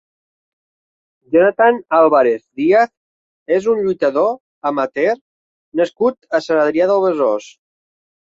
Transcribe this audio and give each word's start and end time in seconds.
Jonathan 1.35 1.75
Álvarez 1.97 2.39
Díaz 2.61 3.53
és 3.59 3.67
un 3.73 3.83
lluitador 3.83 4.33
amateur 4.71 5.15
nascut 5.83 6.35
a 6.39 6.43
Sant 6.47 6.63
Adrià 6.63 6.89
de 6.93 6.97
Besòs. 7.05 7.51